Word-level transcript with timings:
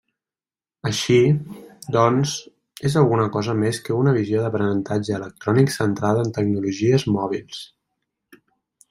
Així, 0.91 1.17
doncs, 1.95 2.31
és 2.89 2.95
alguna 3.01 3.27
cosa 3.35 3.55
més 3.65 3.81
que 3.89 3.93
una 4.05 4.13
visió 4.15 4.41
d'aprenentatge 4.47 5.15
electrònic 5.19 5.75
centrada 5.77 6.25
en 6.29 6.35
tecnologies 6.39 7.07
mòbils. 7.19 7.61